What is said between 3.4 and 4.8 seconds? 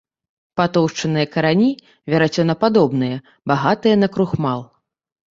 багатыя на крухмал.